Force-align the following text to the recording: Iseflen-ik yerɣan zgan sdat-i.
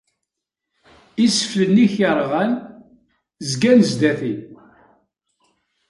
Iseflen-ik 1.25 1.93
yerɣan 2.01 2.51
zgan 3.49 3.79
sdat-i. 3.89 4.33